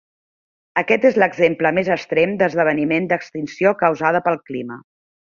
Aquest 0.81 1.03
és 1.09 1.17
l'exemple 1.23 1.71
més 1.79 1.91
extrem 1.97 2.33
d'esdeveniment 2.39 3.05
d'extinció 3.11 3.75
causada 3.83 4.23
pel 4.29 4.41
clima. 4.49 4.79